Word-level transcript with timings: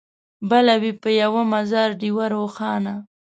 بله 0.49 0.73
وي 0.81 0.91
په 1.01 1.09
یوه 1.21 1.41
مزار 1.53 1.89
ډېوه 2.01 2.25
روښانه 2.35 2.93